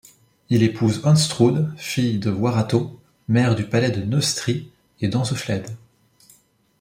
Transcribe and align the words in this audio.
Il 0.49 0.63
épouse 0.63 1.05
Anstrude, 1.05 1.71
fille 1.77 2.17
de 2.17 2.31
Waratto, 2.31 2.99
maire 3.27 3.53
du 3.53 3.67
palais 3.67 3.91
de 3.91 4.01
Neustrie, 4.01 4.67
et 4.99 5.07
d'Anseflède. 5.09 5.69